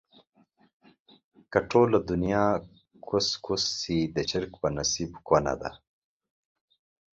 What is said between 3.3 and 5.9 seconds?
ونسي، د چرگ په نصيب کونه ده